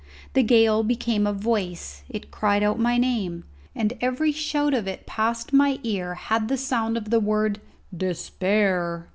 The 0.33 0.41
gale 0.41 0.81
became 0.81 1.27
a 1.27 1.31
voice; 1.31 2.01
it 2.09 2.31
cried 2.31 2.63
out 2.63 2.79
my 2.79 2.97
name, 2.97 3.43
and 3.75 3.93
every 4.01 4.31
shout 4.31 4.73
of 4.73 4.87
it 4.87 5.05
past 5.05 5.53
my 5.53 5.77
ear 5.83 6.15
had 6.15 6.47
the 6.47 6.57
sound 6.57 6.97
of 6.97 7.11
the 7.11 7.19
word 7.19 7.61
'Despair!' 7.95 9.07